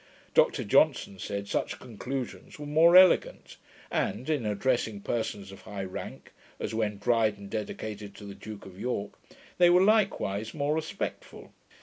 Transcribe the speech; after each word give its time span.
Dr 0.33 0.63
Johnson 0.63 1.19
said, 1.19 1.47
such 1.47 1.77
conclusions 1.77 2.57
were 2.57 2.65
more 2.65 2.97
elegant, 2.97 3.57
and, 3.91 4.31
in 4.31 4.47
addressing 4.47 5.01
persons 5.01 5.51
of 5.51 5.61
high 5.61 5.83
rank 5.83 6.31
(as 6.59 6.73
when 6.73 6.97
Dryden 6.97 7.49
dedicated 7.49 8.15
to 8.15 8.23
the 8.25 8.33
Duke 8.33 8.65
of 8.65 8.79
York), 8.79 9.11
they 9.59 9.69
were 9.69 9.83
likewise 9.83 10.55
more 10.55 10.73
respectful. 10.73 11.53